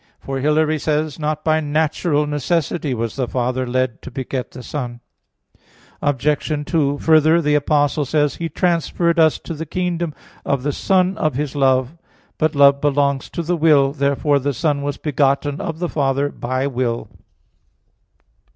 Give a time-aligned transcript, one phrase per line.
[0.19, 4.49] For Hilary says (De Synod.): "Not by natural necessity was the Father led to beget
[4.49, 4.99] the Son."
[6.01, 6.65] Obj.
[6.65, 11.35] 2: Further, the Apostle says, "He transferred us to the kingdom of the Son of
[11.35, 11.93] His love" (Col.
[11.97, 11.99] 1:13).
[12.39, 13.93] But love belongs to the will.
[13.93, 17.07] Therefore the Son was begotten of the Father by will.